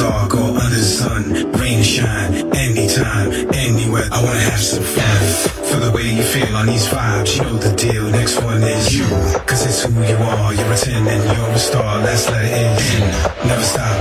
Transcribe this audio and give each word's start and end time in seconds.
dark 0.00 0.32
or 0.34 0.56
under 0.56 0.80
the 0.80 0.92
sun, 1.00 1.52
rain, 1.60 1.82
shine, 1.82 2.32
anytime, 2.56 3.28
anywhere. 3.52 4.08
I 4.10 4.24
wanna 4.24 4.40
have 4.48 4.58
some 4.58 4.82
fun. 4.82 5.22
For 5.68 5.78
the 5.84 5.92
way 5.92 6.08
you 6.08 6.22
feel 6.22 6.56
on 6.56 6.66
these 6.66 6.86
vibes, 6.88 7.36
you 7.36 7.42
know 7.42 7.58
the 7.58 7.74
deal. 7.76 8.04
Next 8.08 8.40
one 8.40 8.62
is 8.62 8.96
you, 8.96 9.04
cause 9.44 9.66
it's 9.68 9.82
who 9.84 9.92
you 10.02 10.16
are. 10.16 10.54
You're 10.54 10.72
a 10.72 10.76
10 10.76 11.06
and 11.06 11.22
you're 11.36 11.52
a 11.52 11.58
star. 11.58 11.98
Last 12.00 12.30
letter 12.30 12.48
is 12.48 12.94
N. 12.96 13.04
Never 13.46 13.62
stop. 13.62 13.98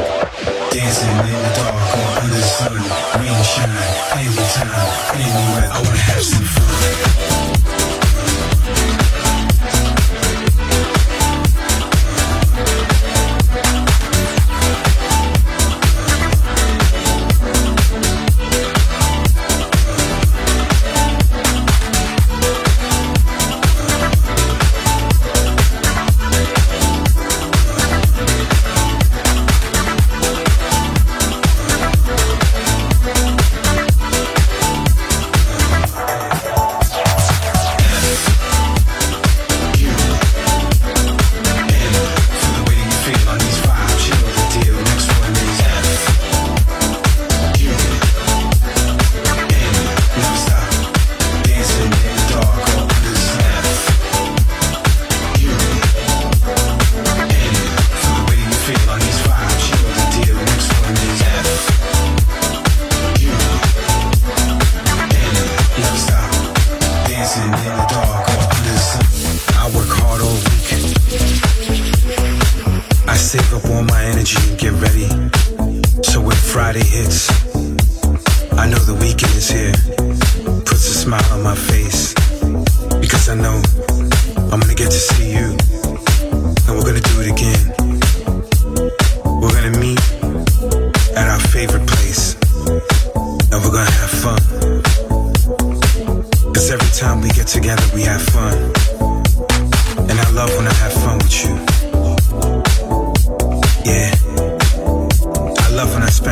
Dancing 0.72 1.19
in 1.34 1.40
the 1.46 1.51
dark 1.60 1.92
or 2.00 2.10
under 2.24 2.36
the 2.36 2.50
sun, 2.57 2.80
rain, 3.19 3.40
shine, 3.52 3.84
anytime, 4.24 4.88
anywhere. 5.19 5.68
I 5.75 5.78
wanna 5.84 6.06
have 6.10 6.24
some 6.24 6.48
fun. 6.56 7.59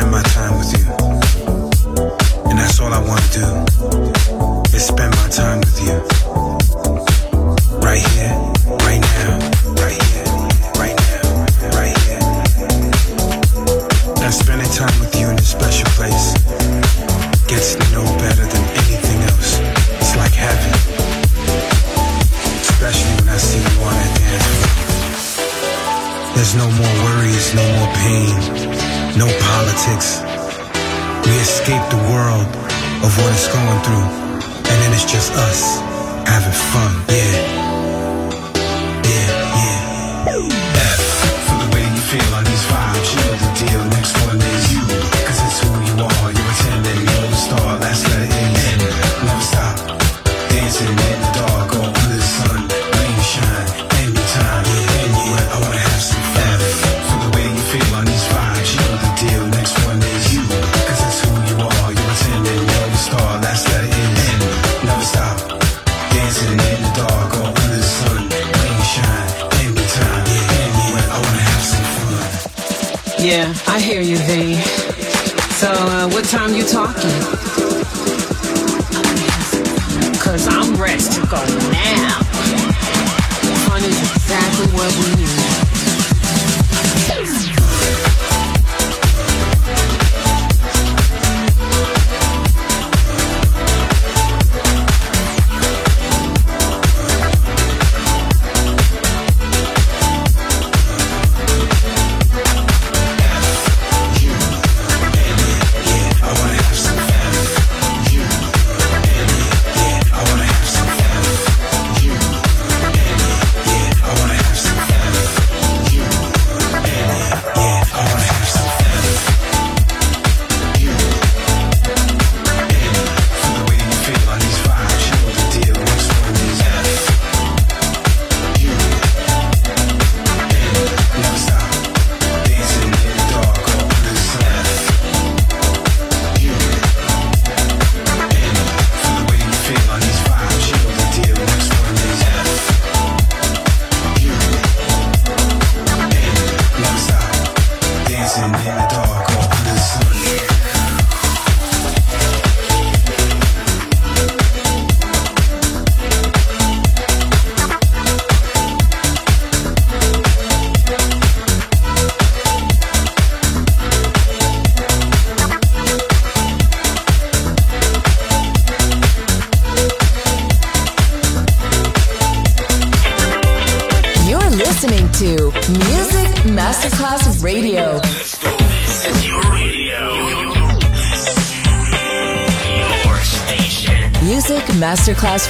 spend 0.08 0.12
my 0.12 0.22
time 0.22 0.58
with 0.58 0.72
you. 0.78 2.50
And 2.50 2.58
that's 2.58 2.80
all 2.80 2.92
I 2.92 3.00
want 3.00 3.20
to 3.32 3.40
do 3.40 4.76
is 4.76 4.86
spend 4.86 5.14
my 5.16 5.28
time 5.28 5.60
with 5.60 5.80
you. 5.82 5.96
Right 7.80 8.00
here 8.12 8.47
through, 33.82 34.04
and 34.70 34.82
then 34.82 34.92
it's 34.92 35.10
just 35.10 35.32
us. 35.32 35.87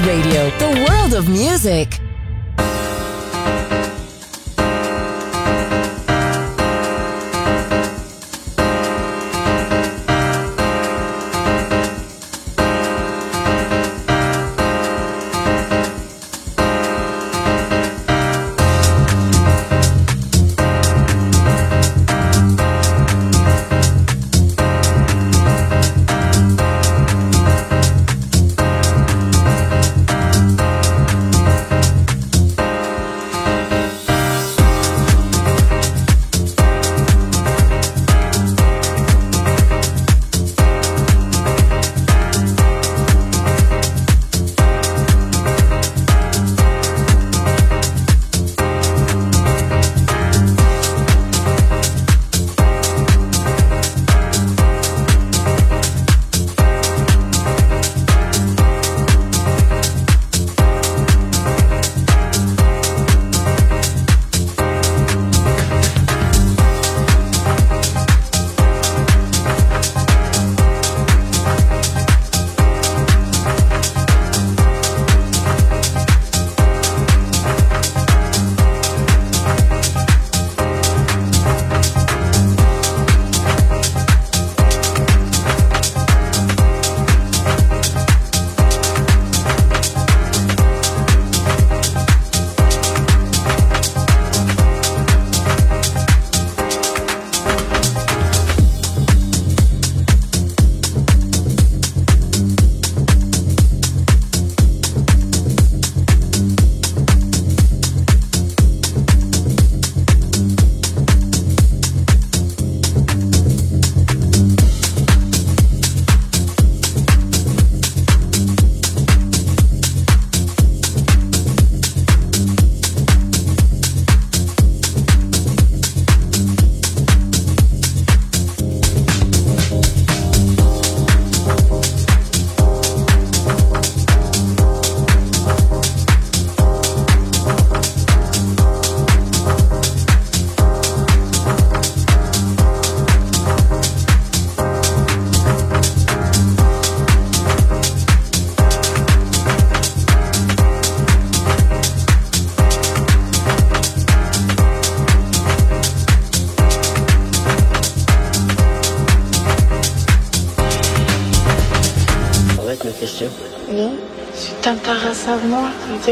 Radio, 0.07 0.38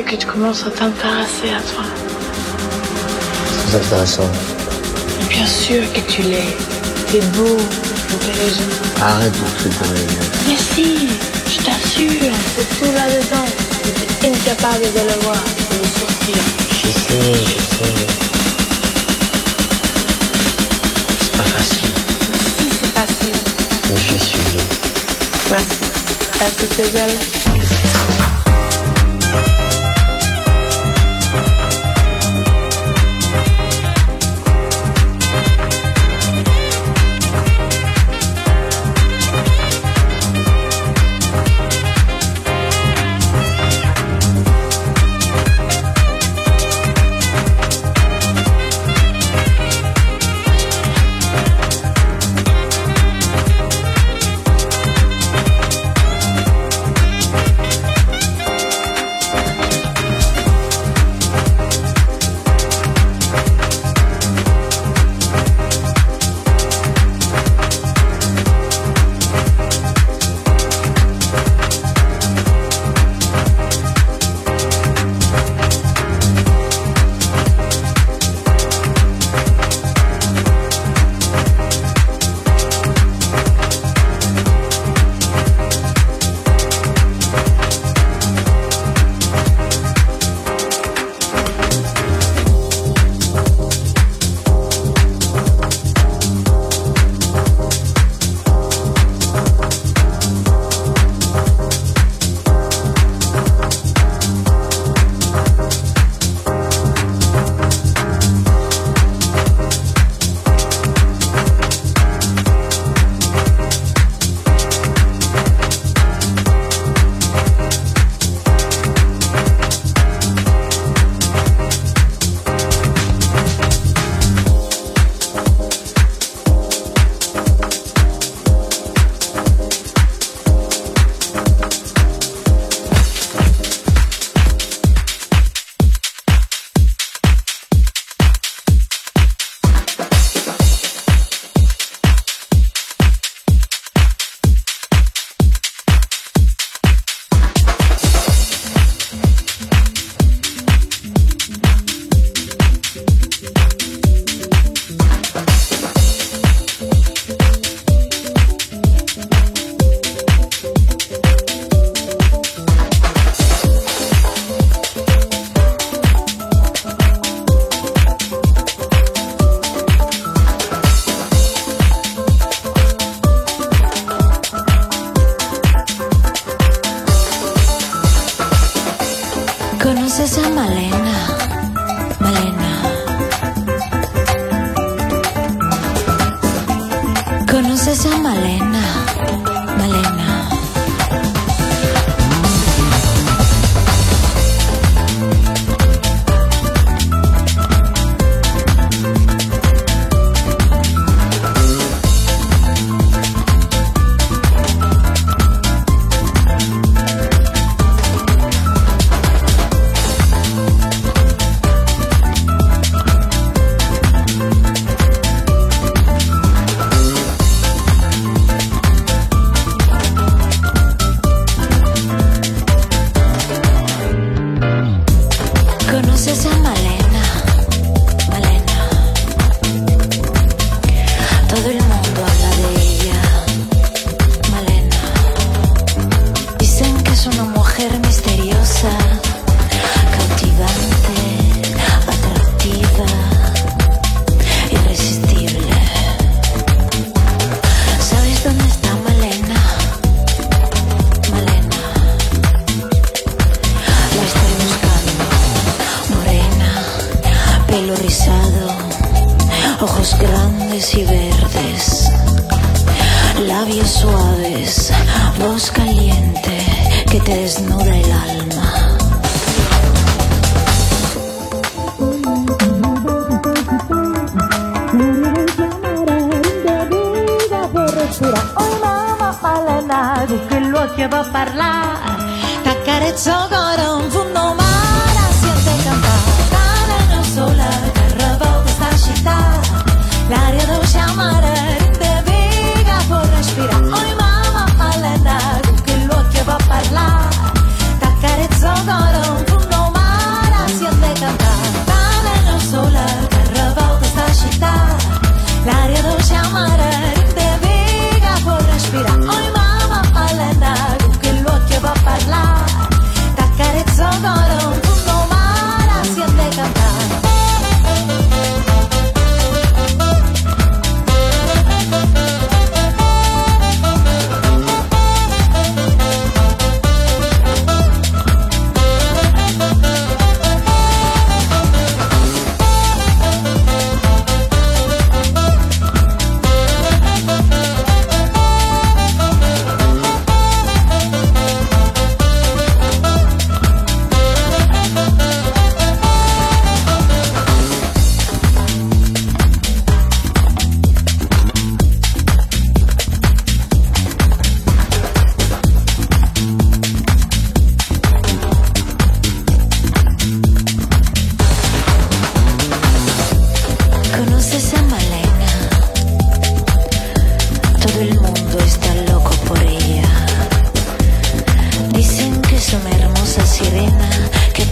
que 0.03 0.17
tu 0.17 0.27
commences 0.27 0.67
à 0.67 0.71
t'intéresser 0.71 1.51
à 1.57 1.61
toi. 1.73 1.85
C'est 3.69 3.77
intéressant. 3.77 4.31
Bien 5.31 5.47
sûr 5.47 5.83
que 5.93 6.01
tu 6.01 6.23
l'es. 6.23 6.57
T'es 7.11 7.21
beau, 7.37 7.57
intelligent. 8.13 8.63
Arrête 9.01 9.33
de 9.33 9.39
foutre 9.39 9.85
Mais 10.49 10.57
si, 10.57 11.09
je 11.49 11.59
t'assure, 11.65 12.35
c'est 12.57 12.69
tout 12.79 12.93
là-dedans. 12.93 13.49
Tu 14.21 14.27
es 14.27 14.31
incapable 14.31 14.83
de 14.83 15.01
le 15.01 15.17
voir, 15.23 15.43
de 15.71 15.77
le 15.83 15.89
sortir. 15.89 16.43
Je 16.71 16.89
sais, 16.89 17.35
je 17.35 17.61
sais. 17.77 18.07
C'est 21.21 21.37
pas 21.37 21.49
facile. 21.57 21.95
Si, 22.59 22.67
c'est 22.71 22.93
facile. 23.01 23.39
Mais 23.89 23.97
je 23.97 24.17
suis 24.25 24.41
libre. 24.53 24.75
Merci. 25.51 25.77
Est-ce 26.39 26.57
que 26.67 26.87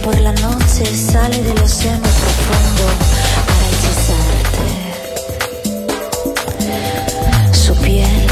por 0.05 0.17
la 0.21 0.31
noche 0.33 0.85
sale 0.85 1.41
del 1.41 1.57
océano 1.63 2.07
profundo 2.21 2.83
para 3.47 3.65
hechizarte. 3.73 4.67
Su 7.51 7.73
piel 7.77 8.27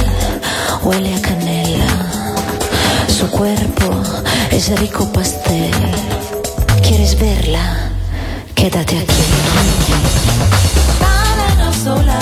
huele 0.84 1.16
a 1.16 1.22
canela, 1.22 1.92
su 3.08 3.28
cuerpo 3.32 4.04
es 4.52 4.80
rico 4.80 5.12
pastel. 5.12 5.74
¿Quieres 6.88 7.20
verla? 7.20 7.90
Quédate 8.54 9.00
aquí. 9.00 9.24
Stare 10.96 11.74
sola, 11.84 12.20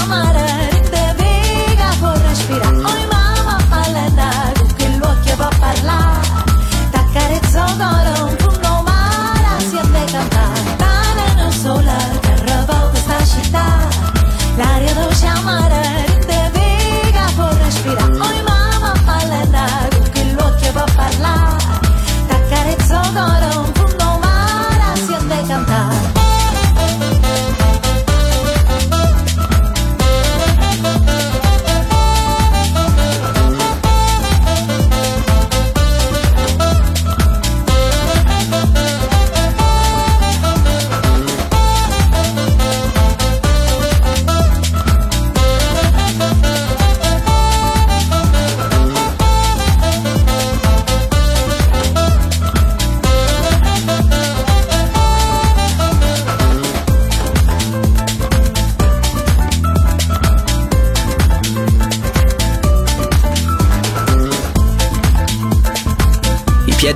ama 0.00 0.25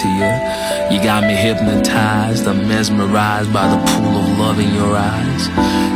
To 0.00 0.08
you. 0.08 0.32
You 0.88 0.98
got 1.04 1.24
me 1.24 1.34
hypnotized, 1.34 2.46
I'm 2.48 2.66
mesmerized 2.66 3.52
by 3.52 3.68
the 3.68 3.76
pool 3.76 4.16
of 4.16 4.38
love 4.38 4.58
in 4.58 4.72
your 4.74 4.96
eyes. 4.96 5.44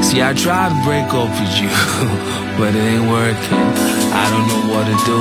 See, 0.05 0.21
I 0.21 0.35
tried 0.35 0.77
to 0.77 0.79
break 0.85 1.09
up 1.17 1.33
with 1.41 1.55
you, 1.57 1.73
but 2.61 2.77
it 2.77 2.85
ain't 2.85 3.09
working. 3.09 3.65
I 4.13 4.25
don't 4.29 4.47
know 4.53 4.63
what 4.69 4.85
to 4.93 4.97
do. 5.09 5.19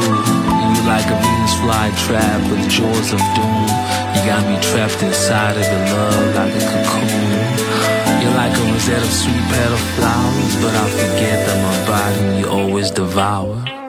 You 0.75 0.81
like 0.83 1.07
a 1.07 1.15
Venus 1.15 1.55
flytrap 1.63 2.39
with 2.51 2.67
jaws 2.67 3.09
of 3.15 3.23
doom. 3.39 3.67
You 4.15 4.21
got 4.27 4.43
me 4.51 4.59
trapped 4.59 5.01
inside 5.01 5.55
of 5.55 5.63
your 5.63 5.83
love 5.95 6.35
like 6.35 6.51
a 6.51 6.63
cocoon. 6.67 7.63
You're 8.19 8.35
like 8.35 8.51
a 8.51 8.63
rosette 8.67 9.01
of 9.01 9.11
sweet 9.11 9.43
petal 9.47 9.77
flowers, 9.95 10.55
but 10.59 10.73
I 10.75 10.85
forget 10.91 11.37
that 11.47 11.57
my 11.63 11.77
body 11.87 12.39
you 12.39 12.47
always 12.49 12.91
devour. 12.91 13.82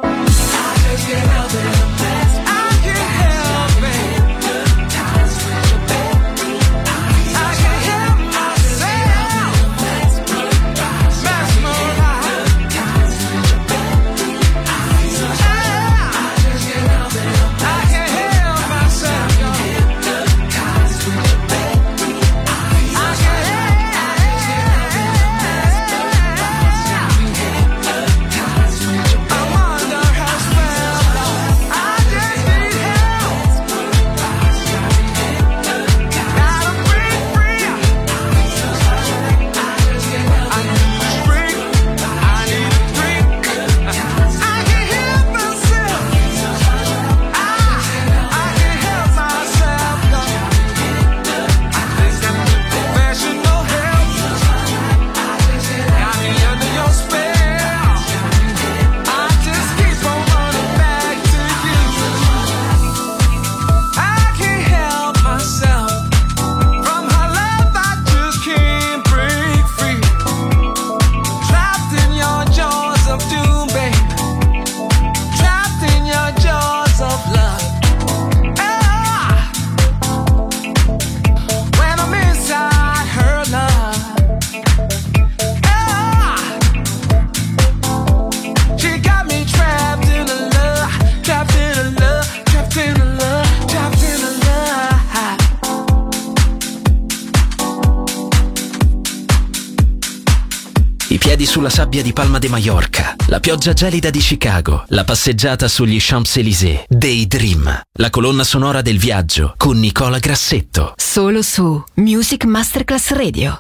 Sulla 101.43 101.69
sabbia 101.69 102.01
di 102.01 102.13
Palma 102.13 102.39
de 102.39 102.49
Mallorca, 102.49 103.17
la 103.27 103.41
pioggia 103.41 103.73
gelida 103.73 104.09
di 104.09 104.21
Chicago, 104.21 104.85
la 104.89 105.03
passeggiata 105.03 105.67
sugli 105.67 105.97
Champs-Élysées, 105.99 106.85
Daydream, 106.89 107.81
la 107.95 108.11
colonna 108.11 108.45
sonora 108.45 108.81
del 108.81 108.99
viaggio 108.99 109.55
con 109.57 109.81
Nicola 109.81 110.21
Grassetto. 110.21 110.93
Solo 110.97 111.43
su 111.43 111.83
Music 111.95 112.45
Masterclass 112.45 113.11
Radio. 113.11 113.59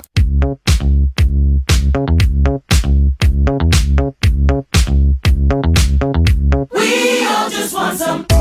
We 6.70 7.26
all 7.26 7.50
just 7.50 7.74
want 7.74 7.98
some. 7.98 8.33